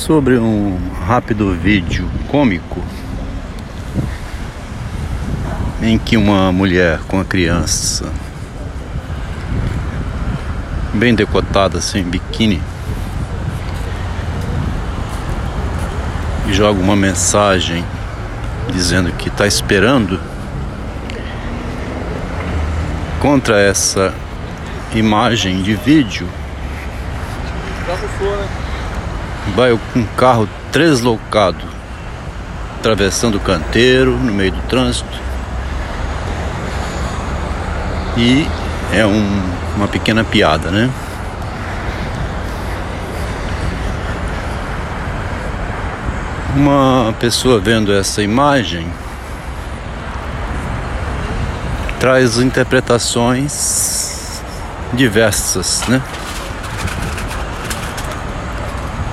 sobre 0.00 0.38
um 0.38 0.78
rápido 1.06 1.54
vídeo 1.54 2.10
cômico 2.28 2.82
em 5.82 5.98
que 5.98 6.16
uma 6.16 6.50
mulher 6.50 7.00
com 7.06 7.20
a 7.20 7.24
criança 7.24 8.10
bem 10.94 11.14
decotada, 11.14 11.82
sem 11.82 12.02
biquíni, 12.02 12.62
joga 16.50 16.80
uma 16.80 16.96
mensagem 16.96 17.84
dizendo 18.72 19.12
que 19.12 19.28
está 19.28 19.46
esperando 19.46 20.18
contra 23.20 23.60
essa 23.60 24.14
imagem 24.94 25.62
de 25.62 25.74
vídeo 25.74 26.26
vai 29.54 29.72
um 29.72 30.04
carro 30.16 30.48
deslocado 30.72 31.64
atravessando 32.78 33.36
o 33.36 33.40
canteiro 33.40 34.12
no 34.12 34.32
meio 34.32 34.52
do 34.52 34.62
trânsito 34.62 35.18
e 38.16 38.46
é 38.92 39.06
um, 39.06 39.42
uma 39.76 39.86
pequena 39.86 40.24
piada, 40.24 40.70
né? 40.70 40.90
Uma 46.56 47.14
pessoa 47.18 47.60
vendo 47.60 47.92
essa 47.92 48.22
imagem 48.22 48.86
traz 52.00 52.38
interpretações 52.38 54.42
diversas, 54.92 55.84
né? 55.86 56.02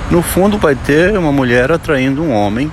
No 0.10 0.22
fundo, 0.22 0.58
vai 0.58 0.74
ter 0.74 1.18
uma 1.18 1.32
mulher 1.32 1.72
atraindo 1.72 2.24
um 2.24 2.34
homem 2.34 2.72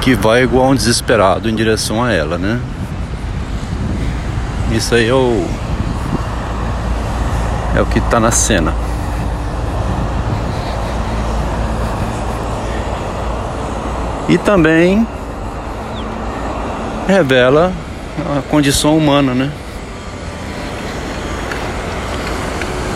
que 0.00 0.14
vai 0.14 0.42
igual 0.42 0.70
um 0.70 0.74
desesperado 0.74 1.50
em 1.50 1.54
direção 1.54 2.02
a 2.02 2.12
ela, 2.12 2.38
né? 2.38 2.58
Isso 4.72 4.94
aí 4.94 5.08
é 5.08 5.14
o 5.14 5.46
é 7.76 7.82
o 7.82 7.86
que 7.86 7.98
está 7.98 8.18
na 8.18 8.30
cena. 8.30 8.74
E 14.28 14.36
também 14.38 15.06
revela 17.06 17.72
a 18.36 18.42
condição 18.50 18.96
humana, 18.96 19.34
né? 19.34 19.50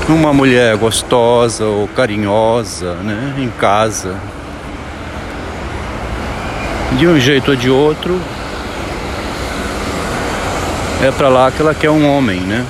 Uma 0.09 0.33
mulher 0.33 0.77
gostosa 0.77 1.65
ou 1.65 1.87
carinhosa, 1.89 2.95
né, 2.95 3.35
em 3.39 3.49
casa, 3.51 4.17
de 6.99 7.07
um 7.07 7.19
jeito 7.19 7.53
ou 7.53 7.57
de 7.57 7.71
outro, 7.71 8.21
é 11.03 11.11
para 11.11 11.29
lá 11.29 11.51
que 11.51 11.61
ela 11.61 11.75
quer 11.75 11.91
um 11.91 12.09
homem, 12.09 12.41
né? 12.41 12.65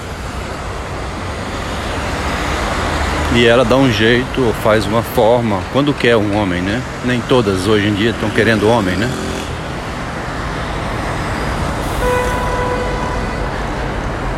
E 3.35 3.47
ela 3.47 3.65
dá 3.65 3.77
um 3.77 3.91
jeito, 3.91 4.43
ou 4.43 4.53
faz 4.63 4.87
uma 4.87 5.03
forma, 5.03 5.59
quando 5.73 5.95
quer 5.95 6.17
um 6.17 6.37
homem, 6.37 6.61
né? 6.61 6.83
Nem 7.05 7.21
todas 7.23 7.67
hoje 7.67 7.89
em 7.89 7.95
dia 7.95 8.11
estão 8.11 8.29
querendo 8.31 8.69
homem, 8.69 8.95
né? 8.97 9.11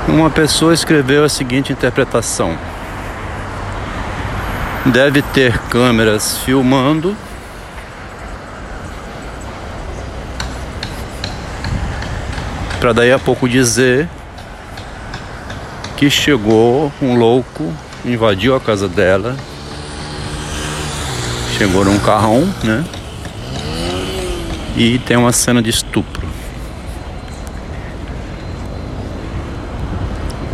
Uma 0.06 0.30
pessoa 0.30 0.72
escreveu 0.72 1.24
a 1.24 1.28
seguinte 1.28 1.72
interpretação: 1.72 2.56
Deve 4.86 5.22
ter 5.22 5.58
câmeras 5.70 6.36
filmando. 6.38 7.16
Para 12.78 12.92
daí 12.92 13.10
a 13.10 13.18
pouco 13.18 13.48
dizer 13.48 14.06
que 15.96 16.10
chegou 16.10 16.92
um 17.00 17.16
louco, 17.16 17.72
invadiu 18.04 18.54
a 18.54 18.60
casa 18.60 18.86
dela, 18.86 19.34
chegou 21.56 21.82
num 21.82 21.98
carrão, 21.98 22.46
né? 22.62 22.84
E 24.76 24.98
tem 24.98 25.16
uma 25.16 25.32
cena 25.32 25.62
de 25.62 25.70
estupro. 25.70 26.28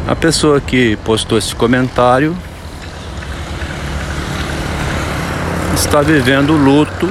A 0.07 0.15
pessoa 0.15 0.61
que 0.61 0.97
postou 0.99 1.37
esse 1.37 1.53
comentário 1.53 2.37
está 5.81 6.03
vivendo 6.03 6.51
o 6.53 6.57
luto 6.57 7.09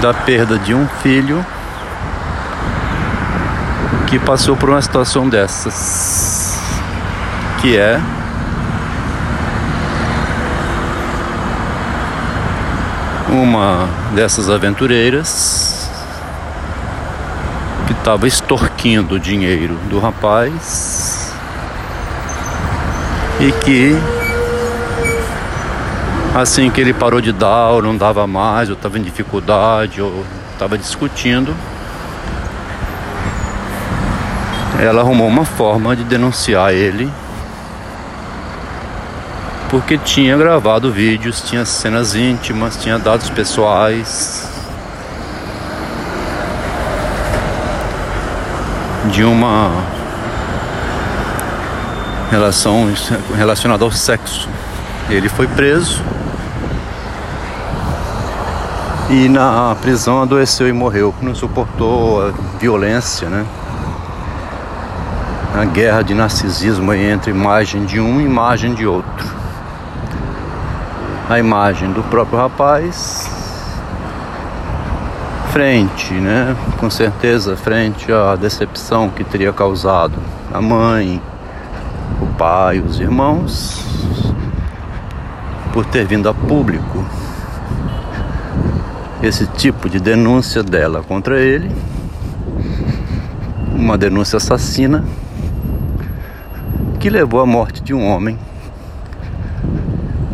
da 0.00 0.12
perda 0.12 0.58
de 0.58 0.74
um 0.74 0.86
filho 1.02 1.44
que 4.06 4.18
passou 4.18 4.54
por 4.54 4.68
uma 4.68 4.80
situação 4.80 5.28
dessas, 5.28 6.60
que 7.60 7.76
é 7.76 7.98
uma 13.28 13.88
dessas 14.14 14.50
aventureiras 14.50 15.90
que 17.86 17.92
estava 17.92 18.28
extorquindo 18.28 19.14
o 19.14 19.18
dinheiro 19.18 19.74
do 19.88 19.98
rapaz 19.98 21.32
e 23.40 23.50
que 23.64 23.96
Assim 26.34 26.70
que 26.70 26.80
ele 26.80 26.94
parou 26.94 27.20
de 27.20 27.32
dar, 27.32 27.70
ou 27.70 27.82
não 27.82 27.96
dava 27.96 28.24
mais, 28.24 28.68
ou 28.68 28.76
estava 28.76 28.96
em 28.96 29.02
dificuldade, 29.02 30.00
ou 30.00 30.24
estava 30.52 30.78
discutindo, 30.78 31.56
ela 34.78 35.00
arrumou 35.00 35.26
uma 35.26 35.44
forma 35.44 35.96
de 35.96 36.04
denunciar 36.04 36.72
ele, 36.72 37.10
porque 39.68 39.98
tinha 39.98 40.36
gravado 40.36 40.92
vídeos, 40.92 41.42
tinha 41.42 41.64
cenas 41.64 42.14
íntimas, 42.14 42.76
tinha 42.76 42.96
dados 42.96 43.28
pessoais. 43.28 44.48
De 49.06 49.24
uma 49.24 49.70
relação 52.30 52.88
relacionada 53.36 53.84
ao 53.84 53.90
sexo. 53.90 54.48
Ele 55.08 55.28
foi 55.28 55.48
preso 55.48 56.00
e 59.10 59.28
na 59.28 59.76
prisão 59.80 60.22
adoeceu 60.22 60.68
e 60.68 60.72
morreu, 60.72 61.12
não 61.20 61.34
suportou 61.34 62.28
a 62.28 62.32
violência, 62.60 63.28
né? 63.28 63.44
A 65.52 65.64
guerra 65.64 66.02
de 66.02 66.14
narcisismo 66.14 66.94
entre 66.94 67.32
imagem 67.32 67.84
de 67.84 67.98
um 67.98 68.20
e 68.20 68.24
imagem 68.24 68.72
de 68.72 68.86
outro. 68.86 69.26
A 71.28 71.40
imagem 71.40 71.92
do 71.92 72.04
próprio 72.04 72.38
rapaz 72.38 73.28
frente, 75.50 76.14
né? 76.14 76.56
Com 76.78 76.88
certeza 76.88 77.56
frente 77.56 78.12
à 78.12 78.36
decepção 78.36 79.10
que 79.10 79.24
teria 79.24 79.52
causado 79.52 80.14
a 80.54 80.60
mãe, 80.60 81.20
o 82.22 82.26
pai, 82.34 82.78
os 82.78 83.00
irmãos 83.00 83.84
por 85.72 85.84
ter 85.84 86.04
vindo 86.04 86.28
a 86.28 86.34
público 86.34 87.04
esse 89.22 89.46
tipo 89.46 89.88
de 89.88 90.00
denúncia 90.00 90.62
dela 90.62 91.02
contra 91.02 91.38
ele, 91.40 91.70
uma 93.74 93.98
denúncia 93.98 94.38
assassina 94.38 95.04
que 96.98 97.10
levou 97.10 97.40
à 97.40 97.46
morte 97.46 97.82
de 97.82 97.92
um 97.92 98.06
homem 98.06 98.38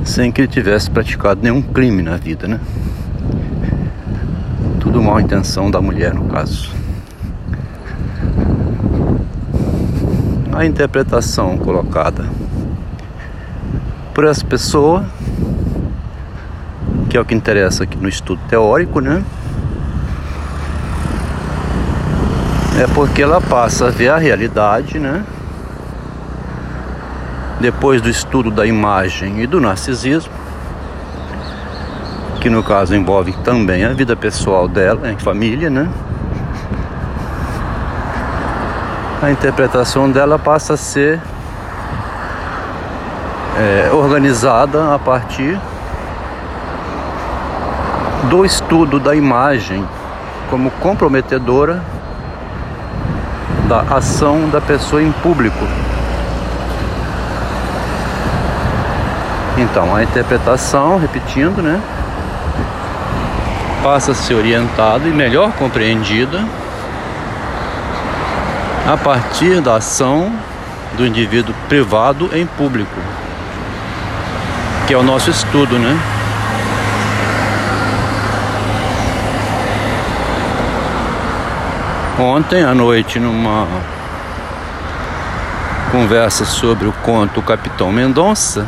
sem 0.04 0.30
que 0.30 0.40
ele 0.40 0.48
tivesse 0.48 0.88
praticado 0.88 1.42
nenhum 1.42 1.60
crime 1.60 2.00
na 2.00 2.16
vida, 2.16 2.46
né? 2.46 2.60
Tudo 4.78 5.02
mal 5.02 5.20
intenção 5.20 5.68
da 5.68 5.80
mulher 5.80 6.14
no 6.14 6.26
caso. 6.28 6.72
A 10.52 10.64
interpretação 10.64 11.58
colocada 11.58 12.24
por 14.14 14.24
essa 14.24 14.44
pessoa 14.44 15.04
que 17.16 17.18
é 17.18 17.22
o 17.22 17.24
que 17.24 17.34
interessa 17.34 17.84
aqui 17.84 17.96
no 17.96 18.10
estudo 18.10 18.42
teórico, 18.46 19.00
né? 19.00 19.24
É 22.78 22.86
porque 22.94 23.22
ela 23.22 23.40
passa 23.40 23.86
a 23.86 23.90
ver 23.90 24.10
a 24.10 24.18
realidade, 24.18 24.98
né? 24.98 25.24
Depois 27.58 28.02
do 28.02 28.10
estudo 28.10 28.50
da 28.50 28.66
imagem 28.66 29.40
e 29.40 29.46
do 29.46 29.62
narcisismo, 29.62 30.30
que 32.38 32.50
no 32.50 32.62
caso 32.62 32.94
envolve 32.94 33.32
também 33.42 33.82
a 33.82 33.94
vida 33.94 34.14
pessoal 34.14 34.68
dela, 34.68 35.10
em 35.10 35.16
família, 35.16 35.70
né? 35.70 35.88
A 39.22 39.30
interpretação 39.30 40.10
dela 40.10 40.38
passa 40.38 40.74
a 40.74 40.76
ser 40.76 41.18
é, 43.56 43.90
organizada 43.90 44.94
a 44.94 44.98
partir 44.98 45.58
do 48.28 48.44
estudo 48.44 48.98
da 48.98 49.14
imagem 49.14 49.86
como 50.50 50.70
comprometedora 50.70 51.82
da 53.68 53.80
ação 53.96 54.48
da 54.48 54.60
pessoa 54.60 55.02
em 55.02 55.12
público. 55.12 55.64
Então, 59.58 59.94
a 59.94 60.02
interpretação, 60.02 60.98
repetindo, 60.98 61.62
né, 61.62 61.80
passa 63.82 64.12
a 64.12 64.14
ser 64.14 64.34
orientada 64.34 65.08
e 65.08 65.12
melhor 65.12 65.52
compreendida 65.52 66.44
a 68.86 68.96
partir 68.96 69.60
da 69.60 69.76
ação 69.76 70.32
do 70.96 71.06
indivíduo 71.06 71.54
privado 71.68 72.30
em 72.32 72.46
público, 72.46 73.00
que 74.86 74.94
é 74.94 74.96
o 74.96 75.02
nosso 75.02 75.30
estudo, 75.30 75.78
né? 75.78 76.15
Ontem 82.18 82.64
à 82.64 82.74
noite, 82.74 83.20
numa 83.20 83.66
conversa 85.92 86.46
sobre 86.46 86.88
o 86.88 86.92
conto 87.02 87.42
Capitão 87.42 87.92
Mendonça, 87.92 88.66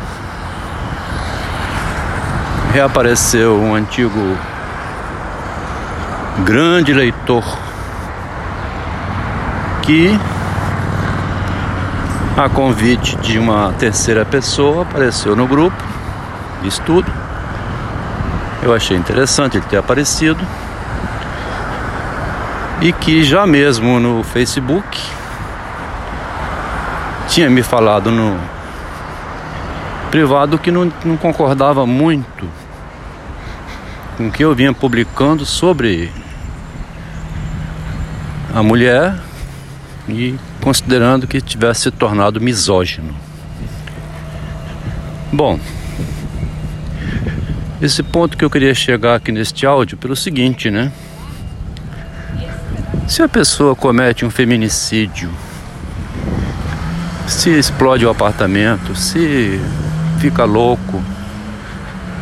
reapareceu 2.71 3.59
um 3.59 3.73
antigo 3.73 4.37
grande 6.45 6.93
leitor 6.93 7.43
que, 9.81 10.15
a 12.37 12.47
convite 12.49 13.15
de 13.15 13.39
uma 13.39 13.73
terceira 13.79 14.23
pessoa, 14.23 14.83
apareceu 14.83 15.35
no 15.35 15.47
grupo 15.47 15.83
de 16.61 16.67
estudo. 16.67 17.11
Eu 18.61 18.75
achei 18.75 18.95
interessante 18.95 19.57
ele 19.57 19.65
ter 19.65 19.77
aparecido 19.77 20.45
e 22.81 22.93
que 22.93 23.23
já 23.23 23.45
mesmo 23.45 23.99
no 23.99 24.23
Facebook 24.23 24.99
tinha 27.27 27.49
me 27.49 27.61
falado 27.61 28.09
no 28.09 28.39
privado 30.09 30.57
que 30.57 30.71
não, 30.71 30.91
não 31.05 31.17
concordava 31.17 31.85
muito 31.85 32.49
com 34.17 34.27
o 34.27 34.31
que 34.31 34.43
eu 34.43 34.55
vinha 34.55 34.73
publicando 34.73 35.45
sobre 35.45 36.11
a 38.53 38.63
mulher 38.63 39.15
e 40.07 40.35
considerando 40.61 41.27
que 41.27 41.39
tivesse 41.39 41.83
se 41.83 41.91
tornado 41.91 42.41
misógino. 42.41 43.15
Bom, 45.31 45.59
esse 47.81 48.01
ponto 48.01 48.35
que 48.35 48.43
eu 48.43 48.49
queria 48.49 48.73
chegar 48.73 49.15
aqui 49.15 49.31
neste 49.31 49.65
áudio 49.65 49.95
pelo 49.95 50.15
seguinte, 50.15 50.71
né? 50.71 50.91
Se 53.09 53.23
a 53.23 53.27
pessoa 53.27 53.75
comete 53.75 54.23
um 54.23 54.29
feminicídio, 54.29 55.31
se 57.27 57.49
explode 57.49 58.05
o 58.05 58.09
apartamento, 58.09 58.95
se 58.95 59.59
fica 60.19 60.45
louco, 60.45 61.03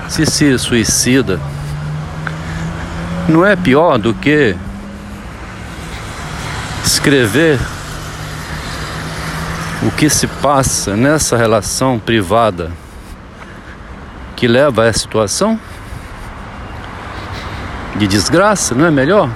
se 0.08 0.26
se 0.26 0.58
suicida, 0.58 1.42
não 3.28 3.46
é 3.46 3.58
pior 3.58 3.98
do 3.98 4.14
que 4.14 4.56
escrever 6.86 7.60
o 9.84 9.92
que 9.92 10.10
se 10.10 10.26
passa 10.26 10.96
nessa 10.96 11.36
relação 11.36 12.00
privada 12.00 12.72
que 14.38 14.48
leva 14.48 14.84
a 14.84 14.86
essa 14.86 15.00
situação 15.00 15.60
de 17.98 18.08
desgraça, 18.08 18.74
não 18.74 18.86
é 18.86 18.92
melhor? 18.92 19.30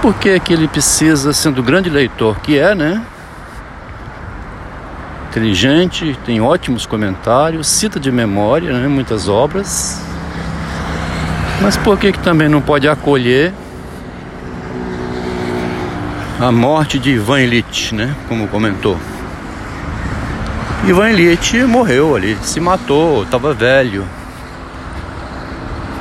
Por 0.00 0.14
que, 0.14 0.38
que 0.38 0.52
ele 0.52 0.68
precisa, 0.68 1.32
sendo 1.32 1.60
grande 1.60 1.90
leitor 1.90 2.38
que 2.40 2.56
é, 2.56 2.72
né? 2.72 3.02
Inteligente, 5.28 6.16
tem 6.24 6.40
ótimos 6.40 6.86
comentários, 6.86 7.66
cita 7.66 7.98
de 7.98 8.10
memória, 8.12 8.72
né? 8.72 8.86
muitas 8.86 9.28
obras. 9.28 10.00
Mas 11.60 11.76
por 11.76 11.98
que, 11.98 12.12
que 12.12 12.18
também 12.20 12.48
não 12.48 12.60
pode 12.60 12.88
acolher 12.88 13.52
a 16.40 16.52
morte 16.52 17.00
de 17.00 17.10
Ivan 17.10 17.40
Illich, 17.40 17.92
né? 17.92 18.14
Como 18.28 18.46
comentou. 18.46 18.96
Ivan 20.86 21.10
Illich 21.10 21.64
morreu 21.64 22.14
ali, 22.14 22.38
se 22.42 22.60
matou, 22.60 23.24
estava 23.24 23.52
velho. 23.52 24.06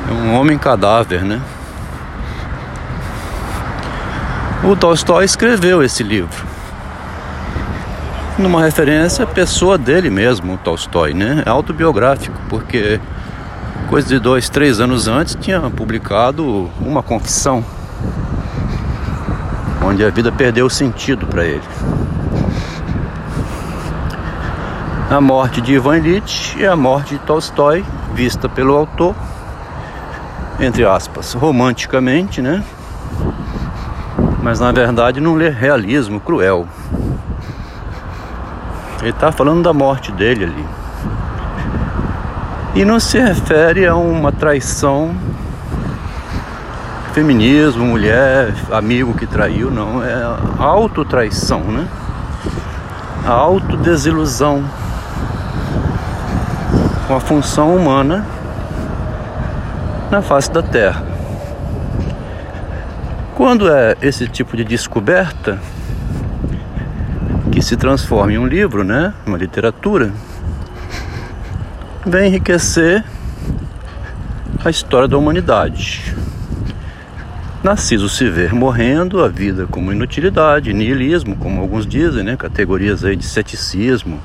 É 0.08 0.14
um 0.14 0.36
homem 0.36 0.58
cadáver, 0.58 1.24
né? 1.24 1.42
O 4.68 4.76
Tolstói 4.76 5.24
escreveu 5.24 5.82
esse 5.82 6.04
livro. 6.04 6.46
Numa 8.38 8.66
referência 8.66 9.24
à 9.24 9.28
pessoa 9.28 9.78
dele 9.78 10.10
mesmo, 10.10 10.56
o 10.56 10.58
Tolstói, 10.58 11.14
né? 11.14 11.42
É 11.46 11.50
autobiográfico, 11.50 12.38
porque 12.50 13.00
coisa 13.90 14.10
de 14.10 14.20
dois, 14.20 14.50
três 14.50 14.82
anos 14.82 15.08
antes 15.08 15.38
tinha 15.40 15.62
publicado 15.70 16.70
uma 16.82 17.02
confissão 17.02 17.64
onde 19.82 20.04
a 20.04 20.10
vida 20.10 20.34
perdeu 20.34 20.70
sentido 20.70 21.26
para 21.28 21.46
ele. 21.46 21.64
A 25.10 25.22
morte 25.22 25.62
de 25.62 25.76
Ivan 25.76 26.00
Illich 26.00 26.60
e 26.60 26.66
a 26.66 26.76
morte 26.76 27.14
de 27.14 27.20
Tolstói, 27.20 27.86
vista 28.14 28.50
pelo 28.50 28.76
autor, 28.76 29.16
entre 30.60 30.84
aspas, 30.84 31.32
romanticamente, 31.32 32.42
né? 32.42 32.62
Mas 34.48 34.62
na 34.62 34.72
verdade 34.72 35.20
não 35.20 35.36
lê 35.36 35.50
realismo 35.50 36.22
cruel. 36.22 36.66
Ele 39.02 39.10
está 39.10 39.30
falando 39.30 39.62
da 39.62 39.74
morte 39.74 40.10
dele 40.10 40.46
ali. 40.46 40.66
E 42.74 42.86
não 42.86 42.98
se 42.98 43.20
refere 43.20 43.86
a 43.86 43.94
uma 43.98 44.32
traição, 44.32 45.14
feminismo, 47.12 47.84
mulher, 47.84 48.54
amigo 48.72 49.14
que 49.14 49.28
traiu, 49.28 49.70
não. 49.70 50.02
É 50.02 50.38
autotraição, 50.60 51.60
né? 51.60 51.86
A 53.26 53.32
autodesilusão 53.32 54.64
com 57.06 57.16
a 57.18 57.20
função 57.20 57.76
humana 57.76 58.26
na 60.10 60.22
face 60.22 60.50
da 60.50 60.64
Terra. 60.64 61.17
Quando 63.38 63.72
é 63.72 63.96
esse 64.02 64.28
tipo 64.28 64.58
de 64.58 64.64
descoberta 64.64 65.60
que 67.52 67.62
se 67.62 67.78
transforma 67.78 68.34
em 68.34 68.40
um 68.40 68.48
livro, 68.48 68.84
né, 68.84 69.14
uma 69.28 69.38
literatura, 69.38 70.12
vem 72.04 72.30
enriquecer 72.30 73.04
a 74.66 74.72
história 74.72 75.08
da 75.08 75.20
humanidade. 75.20 76.16
Narciso 77.64 78.10
se 78.10 78.28
ver 78.28 78.56
morrendo, 78.56 79.24
a 79.24 79.28
vida 79.28 79.68
como 79.68 79.92
inutilidade, 79.92 80.74
niilismo, 80.74 81.36
como 81.36 81.62
alguns 81.62 81.86
dizem, 81.86 82.24
né, 82.24 82.36
categorias 82.36 83.04
aí 83.04 83.16
de 83.16 83.26
ceticismo. 83.26 84.20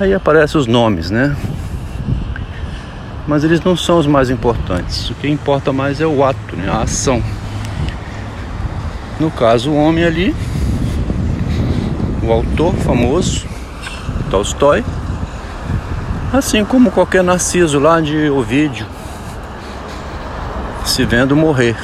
Aí 0.00 0.12
aparecem 0.12 0.60
os 0.60 0.66
nomes, 0.66 1.08
né? 1.08 1.36
Mas 3.28 3.44
eles 3.44 3.60
não 3.60 3.76
são 3.76 3.96
os 3.96 4.08
mais 4.08 4.28
importantes. 4.28 5.08
O 5.10 5.14
que 5.14 5.28
importa 5.28 5.72
mais 5.72 6.00
é 6.00 6.06
o 6.06 6.24
ato, 6.24 6.56
né, 6.56 6.68
a 6.68 6.82
ação. 6.82 7.22
No 9.20 9.30
caso, 9.30 9.70
o 9.70 9.76
homem 9.76 10.02
ali, 10.02 10.34
o 12.22 12.32
autor 12.32 12.74
famoso, 12.76 13.46
Tolstói, 14.30 14.82
assim 16.32 16.64
como 16.64 16.90
qualquer 16.90 17.22
narciso 17.22 17.78
lá 17.78 18.00
de 18.00 18.30
Ovídio, 18.30 18.86
se 20.86 21.04
vendo 21.04 21.36
morrer. 21.36 21.76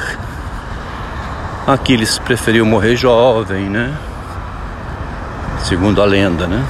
Aquiles 1.67 2.17
preferiu 2.17 2.65
morrer 2.65 2.95
jovem, 2.95 3.69
né? 3.69 3.95
Segundo 5.63 6.01
a 6.01 6.05
lenda, 6.05 6.47
né? 6.47 6.65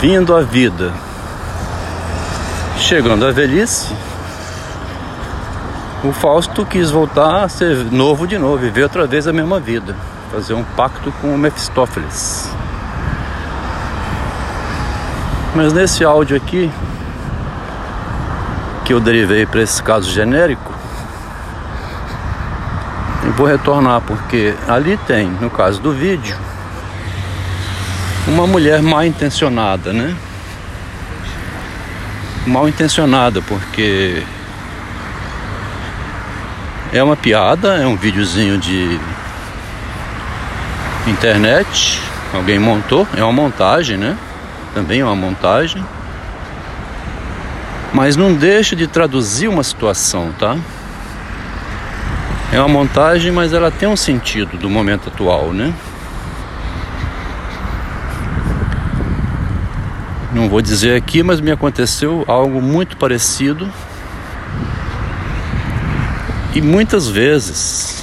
Vindo 0.00 0.34
à 0.34 0.40
vida, 0.40 0.94
chegando 2.78 3.26
à 3.26 3.32
velhice, 3.32 3.92
o 6.04 6.12
Fausto 6.12 6.66
quis 6.66 6.90
voltar 6.90 7.44
a 7.44 7.48
ser 7.48 7.76
novo 7.92 8.26
de 8.26 8.36
novo, 8.36 8.58
viver 8.58 8.82
outra 8.82 9.06
vez 9.06 9.28
a 9.28 9.32
mesma 9.32 9.60
vida, 9.60 9.94
fazer 10.32 10.52
um 10.54 10.64
pacto 10.64 11.12
com 11.20 11.32
o 11.32 11.38
Mefistófeles. 11.38 12.50
Mas 15.54 15.72
nesse 15.72 16.02
áudio 16.04 16.36
aqui, 16.36 16.70
que 18.84 18.92
eu 18.92 18.98
derivei 18.98 19.46
para 19.46 19.62
esse 19.62 19.80
caso 19.80 20.10
genérico, 20.10 20.72
eu 23.24 23.32
vou 23.34 23.46
retornar 23.46 24.00
porque 24.00 24.54
ali 24.66 24.96
tem, 25.06 25.28
no 25.40 25.50
caso 25.50 25.80
do 25.80 25.92
vídeo, 25.92 26.36
uma 28.26 28.46
mulher 28.46 28.82
mal 28.82 29.04
intencionada, 29.04 29.92
né? 29.92 30.16
Mal 32.44 32.68
intencionada, 32.68 33.40
porque 33.42 34.24
é 36.92 37.02
uma 37.02 37.16
piada, 37.16 37.76
é 37.76 37.86
um 37.86 37.96
videozinho 37.96 38.58
de 38.58 39.00
internet, 41.06 41.98
alguém 42.34 42.58
montou, 42.58 43.08
é 43.16 43.24
uma 43.24 43.32
montagem, 43.32 43.96
né? 43.96 44.16
Também 44.74 45.00
é 45.00 45.04
uma 45.04 45.16
montagem. 45.16 45.82
Mas 47.94 48.14
não 48.14 48.34
deixa 48.34 48.76
de 48.76 48.86
traduzir 48.86 49.48
uma 49.48 49.62
situação, 49.62 50.32
tá? 50.38 50.56
É 52.52 52.58
uma 52.58 52.68
montagem, 52.68 53.32
mas 53.32 53.54
ela 53.54 53.70
tem 53.70 53.88
um 53.88 53.96
sentido 53.96 54.58
do 54.58 54.68
momento 54.68 55.08
atual, 55.08 55.52
né? 55.52 55.72
Não 60.34 60.48
vou 60.48 60.60
dizer 60.60 60.96
aqui, 60.96 61.22
mas 61.22 61.40
me 61.40 61.50
aconteceu 61.50 62.24
algo 62.26 62.60
muito 62.60 62.98
parecido. 62.98 63.68
E 66.54 66.60
muitas 66.60 67.08
vezes 67.08 68.02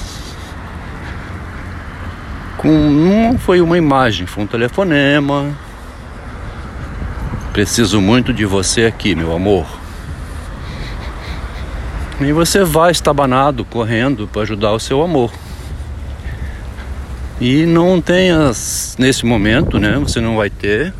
com 2.60 2.90
não 2.90 3.38
foi 3.38 3.62
uma 3.62 3.78
imagem, 3.78 4.26
foi 4.26 4.44
um 4.44 4.46
telefonema. 4.46 5.56
Preciso 7.54 8.02
muito 8.02 8.34
de 8.34 8.44
você 8.44 8.84
aqui, 8.84 9.14
meu 9.14 9.34
amor. 9.34 9.66
E 12.20 12.32
você 12.32 12.62
vai 12.62 12.92
estabanado, 12.92 13.64
correndo 13.64 14.28
para 14.28 14.42
ajudar 14.42 14.72
o 14.72 14.78
seu 14.78 15.00
amor. 15.00 15.32
E 17.40 17.64
não 17.64 17.98
tenhas, 17.98 18.94
nesse 18.98 19.24
momento, 19.24 19.78
né? 19.78 19.98
Você 19.98 20.20
não 20.20 20.36
vai 20.36 20.50
ter 20.50 20.92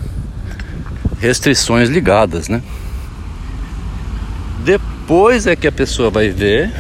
restrições 1.21 1.91
ligadas, 1.91 2.49
né? 2.49 2.63
Depois 4.65 5.47
é 5.47 5.55
que 5.55 5.67
a 5.67 5.73
pessoa 5.73 6.09
vai 6.09 6.31
ver 6.31 6.73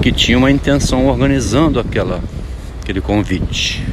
que 0.00 0.10
tinha 0.10 0.38
uma 0.38 0.50
intenção 0.50 1.06
organizando 1.06 1.78
aquela, 1.78 2.20
aquele 2.82 3.00
convite. 3.00 3.86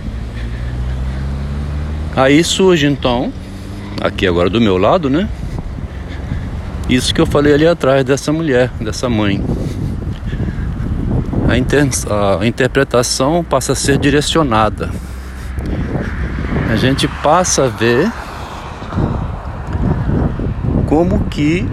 Aí 2.15 2.43
surge 2.43 2.87
então, 2.87 3.31
aqui 4.01 4.25
agora 4.25 4.49
do 4.49 4.61
meu 4.61 4.77
lado, 4.77 5.09
né? 5.09 5.27
Isso 6.89 7.13
que 7.13 7.19
eu 7.19 7.25
falei 7.25 7.53
ali 7.53 7.67
atrás 7.67 8.05
dessa 8.05 8.31
mulher, 8.31 8.71
dessa 8.79 9.09
mãe. 9.09 9.43
A, 11.47 12.41
a 12.41 12.47
interpretação 12.47 13.43
passa 13.43 13.73
a 13.73 13.75
ser 13.75 13.97
direcionada. 13.97 14.89
A 16.71 16.75
gente 16.77 17.07
passa 17.07 17.65
a 17.65 17.67
ver 17.67 18.11
como 20.85 21.25
que 21.25 21.67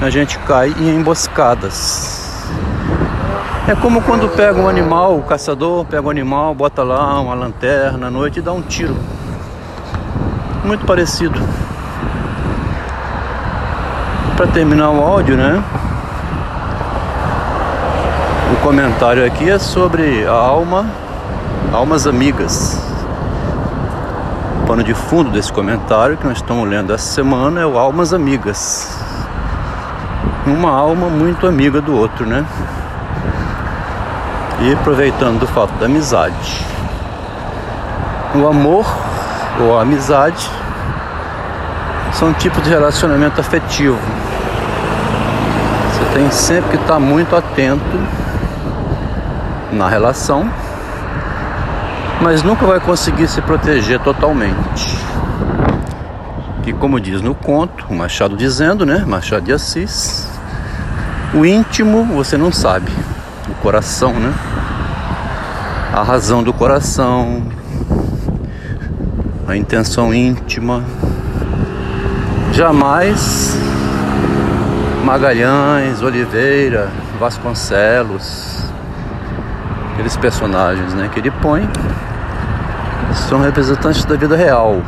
a 0.00 0.08
gente 0.08 0.38
cai 0.40 0.70
em 0.70 0.96
emboscadas. 0.96 2.23
É 3.66 3.74
como 3.74 4.02
quando 4.02 4.28
pega 4.28 4.60
um 4.60 4.68
animal, 4.68 5.16
o 5.16 5.22
caçador 5.22 5.86
pega 5.86 6.06
um 6.06 6.10
animal, 6.10 6.54
bota 6.54 6.82
lá 6.82 7.18
uma 7.18 7.32
lanterna 7.32 8.08
à 8.08 8.10
noite 8.10 8.38
e 8.38 8.42
dá 8.42 8.52
um 8.52 8.60
tiro. 8.60 8.94
Muito 10.62 10.84
parecido. 10.84 11.40
Para 14.36 14.46
terminar 14.48 14.90
o 14.90 15.02
áudio, 15.02 15.34
né? 15.38 15.64
O 18.52 18.56
comentário 18.62 19.24
aqui 19.24 19.48
é 19.48 19.58
sobre 19.58 20.26
a 20.26 20.32
alma, 20.32 20.84
almas 21.72 22.06
amigas. 22.06 22.78
O 24.62 24.66
pano 24.66 24.84
de 24.84 24.92
fundo 24.92 25.30
desse 25.30 25.50
comentário 25.50 26.18
que 26.18 26.26
nós 26.26 26.36
estamos 26.36 26.68
lendo 26.68 26.92
essa 26.92 27.12
semana 27.12 27.62
é 27.62 27.66
o 27.66 27.78
Almas 27.78 28.12
Amigas. 28.12 28.94
Uma 30.46 30.70
alma 30.70 31.08
muito 31.08 31.46
amiga 31.46 31.80
do 31.80 31.96
outro, 31.96 32.26
né? 32.26 32.44
E 34.64 34.72
aproveitando 34.72 35.40
do 35.40 35.46
fato 35.46 35.74
da 35.74 35.84
amizade. 35.84 36.64
O 38.34 38.48
amor 38.48 38.86
ou 39.60 39.78
a 39.78 39.82
amizade 39.82 40.50
são 42.14 42.32
tipos 42.32 42.62
de 42.62 42.70
relacionamento 42.70 43.38
afetivo. 43.38 43.98
Você 45.90 46.04
tem 46.14 46.30
sempre 46.30 46.70
que 46.70 46.82
estar 46.82 46.98
muito 46.98 47.36
atento 47.36 47.84
na 49.70 49.86
relação, 49.86 50.50
mas 52.22 52.42
nunca 52.42 52.64
vai 52.64 52.80
conseguir 52.80 53.28
se 53.28 53.42
proteger 53.42 54.00
totalmente. 54.00 54.96
Que 56.62 56.72
como 56.72 56.98
diz 56.98 57.20
no 57.20 57.34
conto, 57.34 57.84
o 57.90 57.94
Machado 57.94 58.34
dizendo, 58.34 58.86
né? 58.86 59.04
Machado 59.06 59.44
de 59.44 59.52
Assis, 59.52 60.26
o 61.34 61.44
íntimo 61.44 62.02
você 62.06 62.38
não 62.38 62.50
sabe, 62.50 62.90
o 63.46 63.54
coração, 63.56 64.14
né? 64.14 64.32
A 65.94 66.02
razão 66.02 66.42
do 66.42 66.52
coração, 66.52 67.44
a 69.46 69.56
intenção 69.56 70.12
íntima. 70.12 70.82
Jamais 72.50 73.56
Magalhães, 75.04 76.02
Oliveira, 76.02 76.90
Vasconcelos, 77.20 78.64
aqueles 79.92 80.16
personagens 80.16 80.92
né, 80.94 81.08
que 81.14 81.20
ele 81.20 81.30
põe, 81.30 81.62
são 83.28 83.40
representantes 83.40 84.04
da 84.04 84.16
vida 84.16 84.34
real. 84.34 84.82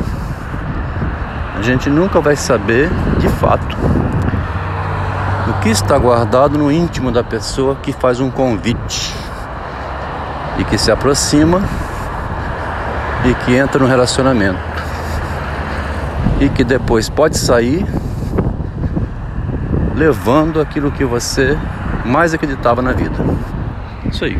A 1.57 1.61
gente 1.61 1.89
nunca 1.89 2.19
vai 2.19 2.35
saber 2.35 2.89
de 3.17 3.29
fato 3.29 3.77
o 5.47 5.53
que 5.61 5.69
está 5.69 5.97
guardado 5.97 6.57
no 6.57 6.69
íntimo 6.69 7.13
da 7.13 7.23
pessoa 7.23 7.77
que 7.77 7.93
faz 7.93 8.19
um 8.19 8.29
convite 8.29 9.26
e 10.57 10.63
que 10.63 10.77
se 10.77 10.91
aproxima 10.91 11.61
e 13.25 13.33
que 13.45 13.55
entra 13.55 13.79
no 13.79 13.87
relacionamento 13.87 14.59
e 16.39 16.49
que 16.49 16.63
depois 16.63 17.09
pode 17.09 17.37
sair 17.37 17.85
levando 19.95 20.61
aquilo 20.61 20.91
que 20.91 21.03
você 21.03 21.57
mais 22.05 22.33
acreditava 22.33 22.81
na 22.81 22.91
vida. 22.91 23.15
Isso 24.05 24.23
aí. 24.23 24.39